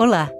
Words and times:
Olá! 0.00 0.32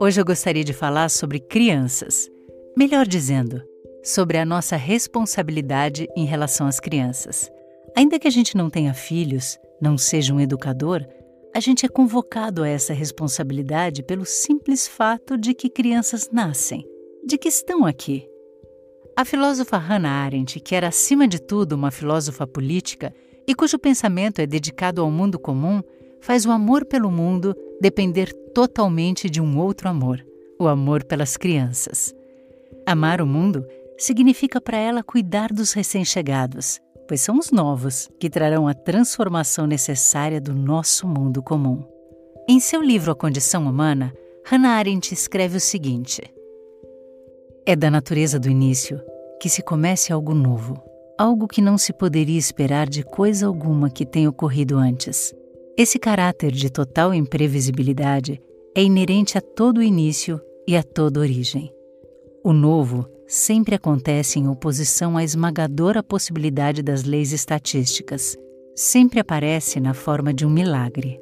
Hoje 0.00 0.20
eu 0.20 0.24
gostaria 0.24 0.62
de 0.62 0.72
falar 0.72 1.08
sobre 1.08 1.40
crianças. 1.40 2.30
Melhor 2.76 3.04
dizendo, 3.04 3.60
sobre 4.04 4.38
a 4.38 4.44
nossa 4.44 4.76
responsabilidade 4.76 6.06
em 6.16 6.24
relação 6.24 6.68
às 6.68 6.78
crianças. 6.78 7.50
Ainda 7.96 8.20
que 8.20 8.28
a 8.28 8.30
gente 8.30 8.56
não 8.56 8.70
tenha 8.70 8.94
filhos, 8.94 9.58
não 9.82 9.98
seja 9.98 10.32
um 10.32 10.38
educador, 10.38 11.04
a 11.52 11.58
gente 11.58 11.84
é 11.84 11.88
convocado 11.88 12.62
a 12.62 12.68
essa 12.68 12.92
responsabilidade 12.92 14.04
pelo 14.04 14.24
simples 14.24 14.86
fato 14.86 15.36
de 15.36 15.54
que 15.54 15.68
crianças 15.68 16.30
nascem, 16.30 16.86
de 17.26 17.36
que 17.36 17.48
estão 17.48 17.84
aqui. 17.84 18.28
A 19.16 19.24
filósofa 19.24 19.76
Hannah 19.76 20.24
Arendt, 20.24 20.60
que 20.60 20.76
era 20.76 20.86
acima 20.86 21.26
de 21.26 21.42
tudo 21.42 21.72
uma 21.72 21.90
filósofa 21.90 22.46
política 22.46 23.12
e 23.44 23.56
cujo 23.56 23.76
pensamento 23.76 24.38
é 24.38 24.46
dedicado 24.46 25.02
ao 25.02 25.10
mundo 25.10 25.36
comum, 25.36 25.82
faz 26.20 26.44
o 26.44 26.50
amor 26.50 26.84
pelo 26.84 27.10
mundo 27.10 27.54
depender 27.80 28.32
totalmente 28.54 29.28
de 29.28 29.40
um 29.40 29.58
outro 29.58 29.88
amor, 29.88 30.24
o 30.58 30.68
amor 30.68 31.04
pelas 31.04 31.36
crianças. 31.36 32.14
Amar 32.86 33.20
o 33.20 33.26
mundo 33.26 33.64
significa 33.96 34.60
para 34.60 34.76
ela 34.76 35.02
cuidar 35.02 35.52
dos 35.52 35.72
recém-chegados, 35.72 36.80
pois 37.06 37.20
são 37.20 37.38
os 37.38 37.50
novos 37.50 38.08
que 38.18 38.30
trarão 38.30 38.68
a 38.68 38.74
transformação 38.74 39.66
necessária 39.66 40.40
do 40.40 40.54
nosso 40.54 41.06
mundo 41.06 41.42
comum. 41.42 41.82
Em 42.48 42.58
seu 42.60 42.82
livro 42.82 43.12
A 43.12 43.14
Condição 43.14 43.64
Humana, 43.66 44.12
Hannah 44.44 44.76
Arendt 44.76 45.12
escreve 45.12 45.56
o 45.56 45.60
seguinte: 45.60 46.22
É 47.64 47.76
da 47.76 47.90
natureza 47.90 48.38
do 48.38 48.48
início 48.48 49.00
que 49.40 49.48
se 49.48 49.62
comece 49.62 50.12
algo 50.12 50.34
novo, 50.34 50.82
algo 51.18 51.46
que 51.46 51.62
não 51.62 51.78
se 51.78 51.92
poderia 51.92 52.38
esperar 52.38 52.88
de 52.88 53.02
coisa 53.02 53.46
alguma 53.46 53.88
que 53.88 54.04
tenha 54.04 54.28
ocorrido 54.28 54.76
antes. 54.76 55.34
Esse 55.76 55.98
caráter 55.98 56.52
de 56.52 56.70
total 56.70 57.14
imprevisibilidade 57.14 58.40
é 58.74 58.82
inerente 58.82 59.38
a 59.38 59.40
todo 59.40 59.82
início 59.82 60.40
e 60.66 60.76
a 60.76 60.82
toda 60.82 61.20
origem. 61.20 61.72
O 62.44 62.52
novo 62.52 63.06
sempre 63.26 63.74
acontece 63.74 64.38
em 64.38 64.48
oposição 64.48 65.16
à 65.16 65.24
esmagadora 65.24 66.02
possibilidade 66.02 66.82
das 66.82 67.04
leis 67.04 67.32
estatísticas. 67.32 68.36
Sempre 68.74 69.20
aparece 69.20 69.78
na 69.78 69.94
forma 69.94 70.32
de 70.32 70.44
um 70.44 70.50
milagre. 70.50 71.20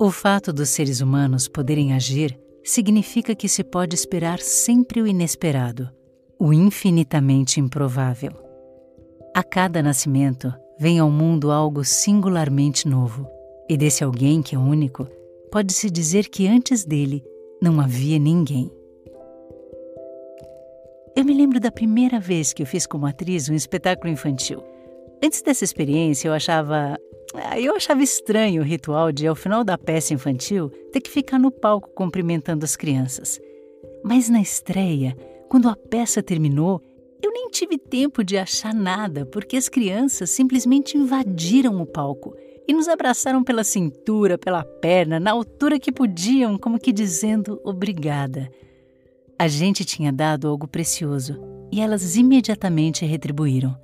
O 0.00 0.10
fato 0.10 0.52
dos 0.52 0.70
seres 0.70 1.00
humanos 1.00 1.46
poderem 1.46 1.92
agir 1.92 2.38
significa 2.64 3.34
que 3.34 3.48
se 3.48 3.62
pode 3.62 3.94
esperar 3.94 4.38
sempre 4.38 5.02
o 5.02 5.06
inesperado, 5.06 5.90
o 6.38 6.52
infinitamente 6.52 7.60
improvável. 7.60 8.32
A 9.34 9.42
cada 9.42 9.82
nascimento 9.82 10.52
vem 10.78 10.98
ao 10.98 11.10
mundo 11.10 11.50
algo 11.50 11.84
singularmente 11.84 12.88
novo, 12.88 13.28
e 13.70 13.76
desse 13.76 14.02
alguém 14.02 14.42
que 14.42 14.56
é 14.56 14.58
único, 14.58 15.06
pode-se 15.48 15.88
dizer 15.88 16.28
que 16.28 16.48
antes 16.48 16.84
dele 16.84 17.22
não 17.62 17.80
havia 17.80 18.18
ninguém. 18.18 18.68
Eu 21.14 21.24
me 21.24 21.32
lembro 21.32 21.60
da 21.60 21.70
primeira 21.70 22.18
vez 22.18 22.52
que 22.52 22.64
eu 22.64 22.66
fiz 22.66 22.84
como 22.84 23.06
atriz 23.06 23.48
um 23.48 23.54
espetáculo 23.54 24.12
infantil. 24.12 24.60
Antes 25.22 25.40
dessa 25.40 25.62
experiência, 25.62 26.26
eu 26.26 26.32
achava. 26.32 26.98
Ah, 27.32 27.60
eu 27.60 27.76
achava 27.76 28.02
estranho 28.02 28.62
o 28.62 28.64
ritual 28.64 29.12
de, 29.12 29.28
ao 29.28 29.36
final 29.36 29.62
da 29.62 29.78
peça 29.78 30.12
infantil, 30.12 30.68
ter 30.90 31.00
que 31.00 31.10
ficar 31.10 31.38
no 31.38 31.52
palco 31.52 31.90
cumprimentando 31.94 32.64
as 32.64 32.74
crianças. 32.74 33.40
Mas 34.02 34.28
na 34.28 34.40
estreia, 34.40 35.16
quando 35.48 35.68
a 35.68 35.76
peça 35.76 36.20
terminou, 36.20 36.82
eu 37.22 37.30
nem 37.30 37.48
tive 37.50 37.78
tempo 37.78 38.24
de 38.24 38.36
achar 38.36 38.74
nada, 38.74 39.24
porque 39.26 39.56
as 39.56 39.68
crianças 39.68 40.30
simplesmente 40.30 40.96
invadiram 40.96 41.80
o 41.80 41.86
palco 41.86 42.34
e 42.70 42.72
nos 42.72 42.86
abraçaram 42.86 43.42
pela 43.42 43.64
cintura, 43.64 44.38
pela 44.38 44.62
perna, 44.62 45.18
na 45.18 45.32
altura 45.32 45.76
que 45.76 45.90
podiam, 45.90 46.56
como 46.56 46.78
que 46.78 46.92
dizendo 46.92 47.60
obrigada. 47.64 48.48
A 49.36 49.48
gente 49.48 49.84
tinha 49.84 50.12
dado 50.12 50.46
algo 50.46 50.68
precioso 50.68 51.36
e 51.72 51.80
elas 51.80 52.14
imediatamente 52.14 53.04
retribuíram. 53.04 53.76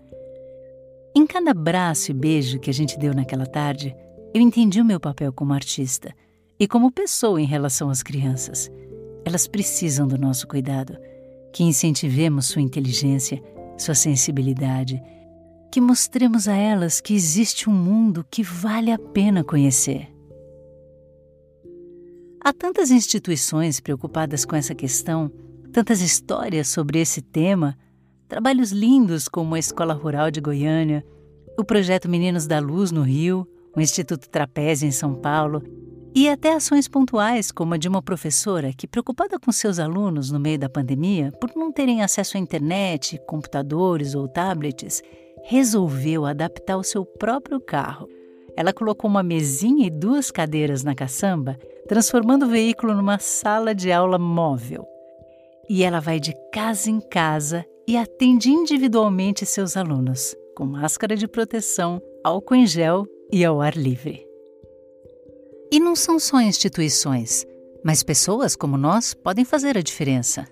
Em 1.17 1.27
cada 1.27 1.51
abraço 1.51 2.13
e 2.13 2.15
beijo 2.15 2.61
que 2.61 2.71
a 2.71 2.73
gente 2.73 2.97
deu 2.97 3.13
naquela 3.13 3.45
tarde, 3.45 3.93
eu 4.33 4.41
entendi 4.41 4.81
o 4.81 4.85
meu 4.85 5.01
papel 5.01 5.33
como 5.33 5.53
artista 5.53 6.15
e 6.57 6.69
como 6.69 6.93
pessoa 6.93 7.43
em 7.43 7.45
relação 7.45 7.91
às 7.91 8.05
crianças. 8.05 8.71
Elas 9.25 9.49
precisam 9.49 10.07
do 10.07 10.17
nosso 10.17 10.47
cuidado, 10.47 10.97
que 11.53 11.65
incentivemos 11.65 12.47
sua 12.47 12.63
inteligência, 12.63 13.43
sua 13.77 13.97
sensibilidade, 13.97 15.03
que 15.71 15.81
mostremos 15.81 16.49
a 16.49 16.55
elas 16.55 17.01
que 17.01 17.15
existe 17.15 17.69
um 17.69 17.73
mundo 17.73 18.25
que 18.31 18.43
vale 18.43 18.91
a 18.91 18.99
pena 18.99 19.45
conhecer. 19.45 20.09
Há 22.41 22.53
tantas 22.53 22.91
instituições 22.91 23.81
preocupadas 23.81 24.45
com 24.45 24.55
essa 24.55 24.75
questão 24.75 25.33
tantas 25.77 26.01
histórias 26.01 26.69
sobre 26.69 27.01
esse 27.01 27.21
tema, 27.21 27.77
trabalhos 28.27 28.73
lindos 28.73 29.29
como 29.29 29.55
a 29.55 29.59
Escola 29.59 29.93
Rural 29.93 30.31
de 30.31 30.41
Goiânia, 30.41 31.05
o 31.59 31.63
projeto 31.63 32.09
Meninos 32.09 32.47
da 32.47 32.59
Luz 32.59 32.91
no 32.91 33.03
Rio, 33.03 33.47
o 33.77 33.81
Instituto 33.81 34.27
Trapézio 34.27 34.89
em 34.89 34.91
São 34.91 35.15
Paulo, 35.15 35.63
e 36.15 36.31
até 36.31 36.55
ações 36.55 36.89
pontuais 36.89 37.53
como 37.53 37.75
a 37.75 37.77
de 37.77 37.89
uma 37.89 38.01
professora 38.01 38.73
que, 38.73 38.87
preocupada 38.87 39.39
com 39.39 39.53
seus 39.53 39.79
alunos 39.79 40.31
no 40.31 40.41
meio 40.41 40.59
da 40.59 40.67
pandemia, 40.67 41.31
por 41.33 41.51
não 41.55 41.71
terem 41.71 42.03
acesso 42.03 42.39
à 42.39 42.41
internet, 42.41 43.21
computadores 43.27 44.15
ou 44.15 44.27
tablets, 44.27 45.03
resolveu 45.47 46.27
adaptar 46.27 46.77
o 46.77 46.85
seu 46.85 47.05
próprio 47.05 47.61
carro. 47.61 48.09
Ela 48.57 48.73
colocou 48.73 49.09
uma 49.09 49.23
mesinha 49.23 49.87
e 49.87 49.91
duas 49.91 50.31
cadeiras 50.31 50.83
na 50.85 50.95
caçamba, 50.95 51.59
transformando 51.89 52.47
o 52.47 52.49
veículo 52.49 52.95
numa 52.95 53.19
sala 53.19 53.75
de 53.75 53.91
aula 53.91 54.19
móvel 54.19 54.87
e 55.69 55.83
ela 55.83 56.01
vai 56.01 56.21
de 56.21 56.35
casa 56.53 56.91
em 56.91 57.01
casa 57.01 57.65
e 57.87 57.97
atende 57.97 58.51
individualmente 58.51 59.45
seus 59.45 59.77
alunos, 59.77 60.35
com 60.57 60.65
máscara 60.65 61.17
de 61.17 61.29
proteção, 61.29 62.01
álcool 62.25 62.57
em 62.57 62.67
gel 62.67 63.07
e 63.33 63.45
ao 63.45 63.61
ar 63.61 63.77
livre. 63.77 64.27
E 65.71 65.81
não 65.81 65.97
são 65.97 66.19
só 66.19 66.41
instituições, 66.41 67.45
mas 67.85 68.03
pessoas 68.03 68.55
como 68.57 68.77
nós 68.77 69.15
podem 69.15 69.45
fazer 69.45 69.77
a 69.77 69.83
diferença. 69.83 70.47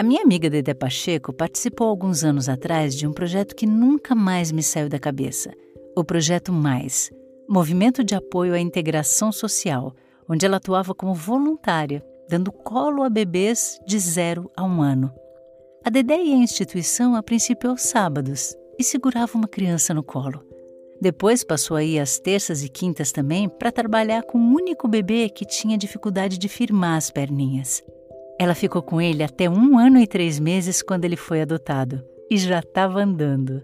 A 0.00 0.02
minha 0.02 0.22
amiga 0.22 0.48
Dede 0.48 0.72
Pacheco 0.72 1.30
participou 1.30 1.86
alguns 1.86 2.24
anos 2.24 2.48
atrás 2.48 2.96
de 2.96 3.06
um 3.06 3.12
projeto 3.12 3.54
que 3.54 3.66
nunca 3.66 4.14
mais 4.14 4.50
me 4.50 4.62
saiu 4.62 4.88
da 4.88 4.98
cabeça: 4.98 5.52
o 5.94 6.02
Projeto 6.02 6.50
Mais 6.50 7.10
Movimento 7.46 8.02
de 8.02 8.14
Apoio 8.14 8.54
à 8.54 8.58
Integração 8.58 9.30
Social, 9.30 9.94
onde 10.26 10.46
ela 10.46 10.56
atuava 10.56 10.94
como 10.94 11.12
voluntária 11.12 12.02
dando 12.30 12.50
colo 12.50 13.02
a 13.02 13.10
bebês 13.10 13.78
de 13.86 13.98
zero 13.98 14.50
a 14.56 14.64
um 14.64 14.80
ano. 14.80 15.12
A 15.84 15.90
Dedé 15.90 16.16
ia 16.16 16.34
à 16.34 16.38
instituição 16.38 17.14
a 17.14 17.22
princípio 17.22 17.68
aos 17.68 17.82
sábados 17.82 18.56
e 18.78 18.82
segurava 18.82 19.36
uma 19.36 19.48
criança 19.48 19.92
no 19.92 20.02
colo. 20.02 20.42
Depois 20.98 21.44
passou 21.44 21.76
a 21.76 21.84
ir 21.84 21.98
às 21.98 22.18
terças 22.18 22.64
e 22.64 22.70
quintas 22.70 23.12
também 23.12 23.50
para 23.50 23.70
trabalhar 23.70 24.22
com 24.22 24.38
um 24.38 24.54
único 24.54 24.88
bebê 24.88 25.28
que 25.28 25.44
tinha 25.44 25.76
dificuldade 25.76 26.38
de 26.38 26.48
firmar 26.48 26.96
as 26.96 27.10
perninhas. 27.10 27.82
Ela 28.40 28.54
ficou 28.54 28.80
com 28.80 29.02
ele 29.02 29.22
até 29.22 29.50
um 29.50 29.78
ano 29.78 29.98
e 29.98 30.06
três 30.06 30.40
meses 30.40 30.80
quando 30.80 31.04
ele 31.04 31.14
foi 31.14 31.42
adotado 31.42 32.02
e 32.30 32.38
já 32.38 32.60
estava 32.60 33.02
andando. 33.02 33.62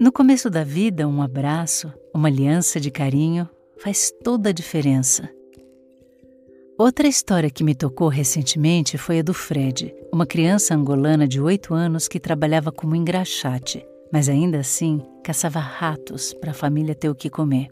No 0.00 0.10
começo 0.10 0.48
da 0.48 0.64
vida, 0.64 1.06
um 1.06 1.20
abraço, 1.20 1.92
uma 2.14 2.28
aliança 2.28 2.80
de 2.80 2.90
carinho 2.90 3.46
faz 3.76 4.10
toda 4.24 4.48
a 4.48 4.52
diferença. 4.52 5.28
Outra 6.78 7.06
história 7.06 7.50
que 7.50 7.62
me 7.62 7.74
tocou 7.74 8.08
recentemente 8.08 8.96
foi 8.96 9.18
a 9.18 9.22
do 9.22 9.34
Fred, 9.34 9.94
uma 10.10 10.24
criança 10.24 10.74
angolana 10.74 11.28
de 11.28 11.38
8 11.38 11.74
anos 11.74 12.08
que 12.08 12.18
trabalhava 12.18 12.72
como 12.72 12.96
engraxate, 12.96 13.86
mas 14.10 14.30
ainda 14.30 14.60
assim 14.60 15.02
caçava 15.22 15.58
ratos 15.58 16.32
para 16.32 16.52
a 16.52 16.54
família 16.54 16.94
ter 16.94 17.10
o 17.10 17.14
que 17.14 17.28
comer. 17.28 17.68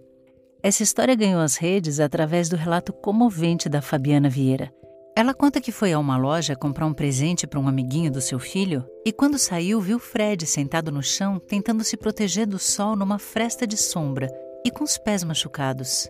Essa 0.62 0.83
história 0.83 1.15
ganhou 1.15 1.41
as 1.41 1.57
redes 1.57 1.98
através 1.98 2.51
do 2.51 2.57
relato 2.57 2.92
comovente 2.92 3.71
da 3.71 3.80
Fabiana 3.80 4.28
Vieira. 4.28 4.71
Ela 5.18 5.33
conta 5.33 5.63
que 5.63 5.72
foi 5.72 5.95
a 5.95 5.98
uma 5.98 6.18
loja 6.18 6.54
comprar 6.54 6.84
um 6.84 6.92
presente 6.92 7.47
para 7.47 7.59
um 7.59 7.66
amiguinho 7.66 8.13
do 8.13 8.21
seu 8.21 8.39
filho 8.39 8.84
e, 9.03 9.10
quando 9.10 9.39
saiu, 9.39 9.80
viu 9.80 9.98
Fred 9.98 10.47
sentado 10.47 10.92
no 10.92 11.03
chão 11.03 11.39
tentando 11.39 11.83
se 11.83 11.97
proteger 11.97 12.47
do 12.47 12.59
sol 12.59 12.95
numa 12.95 13.18
fresta 13.18 13.66
de 13.66 13.78
sombra 13.78 14.28
e 14.63 14.71
com 14.71 14.84
os 14.84 14.98
pés 14.98 15.24
machucados. 15.24 16.07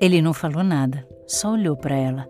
Ele 0.00 0.22
não 0.22 0.32
falou 0.32 0.64
nada, 0.64 1.06
só 1.26 1.52
olhou 1.52 1.76
para 1.76 1.96
ela. 1.96 2.26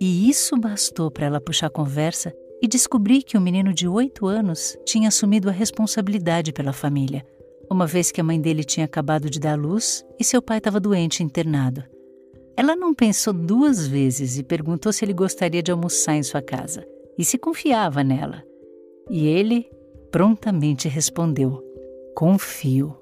E 0.00 0.30
isso 0.30 0.56
bastou 0.56 1.10
para 1.10 1.26
ela 1.26 1.40
puxar 1.40 1.66
a 1.66 1.70
conversa 1.70 2.32
e 2.62 2.68
descobrir 2.68 3.24
que 3.24 3.36
o 3.36 3.40
menino 3.40 3.74
de 3.74 3.88
oito 3.88 4.28
anos 4.28 4.78
tinha 4.86 5.08
assumido 5.08 5.48
a 5.48 5.52
responsabilidade 5.52 6.52
pela 6.52 6.72
família, 6.72 7.26
uma 7.68 7.88
vez 7.88 8.12
que 8.12 8.20
a 8.20 8.24
mãe 8.24 8.40
dele 8.40 8.62
tinha 8.62 8.86
acabado 8.86 9.28
de 9.28 9.40
dar 9.40 9.58
luz 9.58 10.04
e 10.16 10.22
seu 10.22 10.40
pai 10.40 10.58
estava 10.58 10.78
doente 10.78 11.24
internado. 11.24 11.82
Ela 12.56 12.76
não 12.76 12.94
pensou 12.94 13.32
duas 13.32 13.86
vezes 13.86 14.38
e 14.38 14.42
perguntou 14.42 14.92
se 14.92 15.04
ele 15.04 15.12
gostaria 15.12 15.62
de 15.62 15.72
almoçar 15.72 16.14
em 16.14 16.22
sua 16.22 16.40
casa 16.40 16.86
e 17.18 17.24
se 17.24 17.36
confiava 17.36 18.04
nela. 18.04 18.44
E 19.10 19.26
ele 19.26 19.68
prontamente 20.10 20.88
respondeu: 20.88 21.62
Confio. 22.14 22.96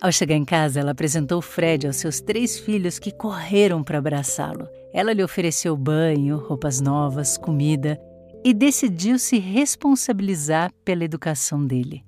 Ao 0.00 0.12
chegar 0.12 0.36
em 0.36 0.44
casa, 0.44 0.78
ela 0.78 0.92
apresentou 0.92 1.42
Fred 1.42 1.86
aos 1.86 1.96
seus 1.96 2.20
três 2.20 2.58
filhos 2.58 3.00
que 3.00 3.10
correram 3.10 3.82
para 3.82 3.98
abraçá-lo. 3.98 4.68
Ela 4.92 5.12
lhe 5.12 5.24
ofereceu 5.24 5.76
banho, 5.76 6.38
roupas 6.38 6.80
novas, 6.80 7.36
comida 7.36 8.00
e 8.44 8.54
decidiu 8.54 9.18
se 9.18 9.38
responsabilizar 9.38 10.72
pela 10.84 11.04
educação 11.04 11.66
dele. 11.66 12.04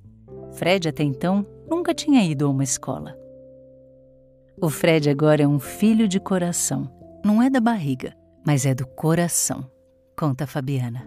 Fred, 0.53 0.89
até 0.89 1.03
então, 1.03 1.45
nunca 1.69 1.93
tinha 1.93 2.25
ido 2.25 2.47
a 2.47 2.49
uma 2.49 2.63
escola. 2.63 3.20
O 4.63 4.69
Fred 4.69 5.09
agora 5.09 5.43
é 5.43 5.49
um 5.49 5.59
filho 5.59 6.07
de 6.07 6.21
coração. 6.21 6.87
Não 7.25 7.43
é 7.43 7.49
da 7.49 7.61
barriga, 7.61 8.15
mas 8.47 8.67
é 8.67 8.75
do 8.75 8.87
coração, 8.87 9.67
conta 10.15 10.47
Fabiana. 10.47 11.03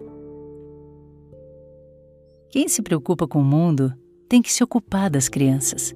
Quem 2.50 2.66
se 2.66 2.82
preocupa 2.82 3.28
com 3.28 3.38
o 3.38 3.44
mundo 3.44 3.94
tem 4.28 4.42
que 4.42 4.52
se 4.52 4.64
ocupar 4.64 5.08
das 5.08 5.28
crianças. 5.28 5.94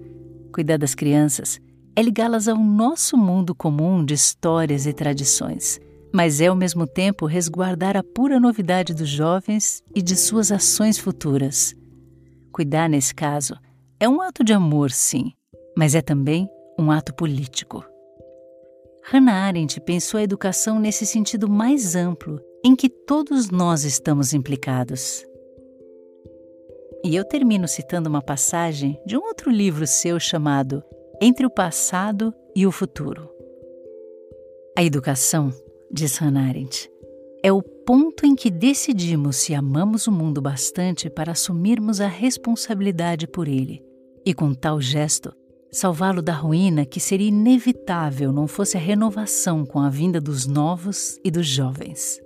Cuidar 0.52 0.78
das 0.78 0.94
crianças 0.94 1.58
é 1.96 2.02
ligá-las 2.02 2.46
ao 2.46 2.56
nosso 2.56 3.16
mundo 3.16 3.56
comum 3.56 4.04
de 4.04 4.14
histórias 4.14 4.86
e 4.86 4.92
tradições, 4.92 5.80
mas 6.14 6.40
é 6.40 6.46
ao 6.46 6.54
mesmo 6.54 6.86
tempo 6.86 7.26
resguardar 7.26 7.96
a 7.96 8.04
pura 8.04 8.38
novidade 8.38 8.94
dos 8.94 9.08
jovens 9.08 9.82
e 9.92 10.00
de 10.00 10.14
suas 10.14 10.52
ações 10.52 10.96
futuras. 10.96 11.74
Cuidar, 12.52 12.88
nesse 12.88 13.12
caso, 13.12 13.56
é 13.98 14.08
um 14.08 14.22
ato 14.22 14.44
de 14.44 14.52
amor, 14.52 14.92
sim, 14.92 15.32
mas 15.76 15.96
é 15.96 16.00
também 16.00 16.48
um 16.78 16.92
ato 16.92 17.12
político. 17.12 17.84
Hannah 19.02 19.46
Arendt 19.46 19.80
pensou 19.80 20.18
a 20.18 20.22
educação 20.22 20.78
nesse 20.78 21.04
sentido 21.04 21.48
mais 21.48 21.96
amplo, 21.96 22.40
em 22.64 22.76
que 22.76 22.88
todos 22.88 23.50
nós 23.50 23.84
estamos 23.84 24.32
implicados. 24.32 25.26
E 27.04 27.16
eu 27.16 27.24
termino 27.24 27.66
citando 27.66 28.08
uma 28.08 28.22
passagem 28.22 29.00
de 29.04 29.16
um 29.16 29.22
outro 29.22 29.50
livro 29.50 29.86
seu 29.86 30.20
chamado 30.20 30.82
Entre 31.20 31.44
o 31.44 31.50
Passado 31.50 32.32
e 32.54 32.66
o 32.66 32.72
Futuro. 32.72 33.28
A 34.76 34.84
educação, 34.84 35.52
diz 35.90 36.16
Hannah 36.18 36.48
Arendt, 36.48 36.90
é 37.42 37.52
o 37.52 37.62
ponto 37.62 38.26
em 38.26 38.34
que 38.34 38.50
decidimos 38.50 39.36
se 39.36 39.54
amamos 39.54 40.06
o 40.06 40.12
mundo 40.12 40.42
bastante 40.42 41.08
para 41.08 41.32
assumirmos 41.32 42.00
a 42.00 42.06
responsabilidade 42.06 43.26
por 43.26 43.48
ele, 43.48 43.82
e 44.26 44.34
com 44.34 44.52
tal 44.52 44.80
gesto 44.80 45.32
salvá-lo 45.70 46.22
da 46.22 46.32
ruína 46.32 46.84
que 46.84 47.00
seria 47.00 47.28
inevitável 47.28 48.32
não 48.32 48.46
fosse 48.46 48.76
a 48.76 48.80
renovação 48.80 49.64
com 49.64 49.80
a 49.80 49.90
vinda 49.90 50.20
dos 50.20 50.46
novos 50.46 51.18
e 51.24 51.30
dos 51.30 51.46
jovens. 51.46 52.20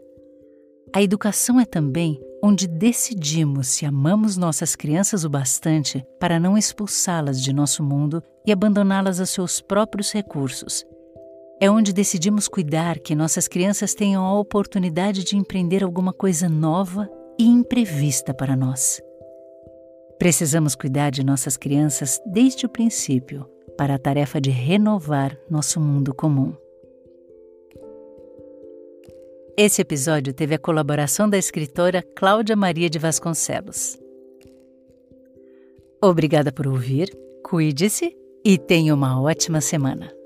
A 0.94 1.02
educação 1.02 1.58
é 1.58 1.64
também 1.64 2.20
onde 2.44 2.66
decidimos 2.66 3.68
se 3.68 3.86
amamos 3.86 4.36
nossas 4.36 4.76
crianças 4.76 5.24
o 5.24 5.30
bastante 5.30 6.04
para 6.18 6.40
não 6.40 6.58
expulsá-las 6.58 7.40
de 7.40 7.52
nosso 7.52 7.82
mundo 7.82 8.22
e 8.44 8.52
abandoná-las 8.52 9.20
a 9.20 9.26
seus 9.26 9.60
próprios 9.60 10.12
recursos. 10.12 10.84
É 11.60 11.70
onde 11.70 11.92
decidimos 11.92 12.48
cuidar 12.48 12.98
que 12.98 13.14
nossas 13.14 13.46
crianças 13.46 13.94
tenham 13.94 14.24
a 14.24 14.38
oportunidade 14.38 15.22
de 15.22 15.36
empreender 15.36 15.84
alguma 15.84 16.12
coisa 16.12 16.48
nova 16.48 17.08
e 17.38 17.44
imprevista 17.44 18.34
para 18.34 18.56
nós. 18.56 19.00
Precisamos 20.22 20.76
cuidar 20.76 21.10
de 21.10 21.24
nossas 21.24 21.56
crianças 21.56 22.20
desde 22.24 22.64
o 22.64 22.68
princípio 22.68 23.44
para 23.76 23.96
a 23.96 23.98
tarefa 23.98 24.40
de 24.40 24.50
renovar 24.50 25.36
nosso 25.50 25.80
mundo 25.80 26.14
comum. 26.14 26.54
Esse 29.56 29.82
episódio 29.82 30.32
teve 30.32 30.54
a 30.54 30.60
colaboração 30.60 31.28
da 31.28 31.36
escritora 31.36 32.04
Cláudia 32.14 32.54
Maria 32.54 32.88
de 32.88 33.00
Vasconcelos. 33.00 33.98
Obrigada 36.00 36.52
por 36.52 36.68
ouvir, 36.68 37.10
cuide-se 37.44 38.16
e 38.44 38.56
tenha 38.56 38.94
uma 38.94 39.20
ótima 39.20 39.60
semana. 39.60 40.21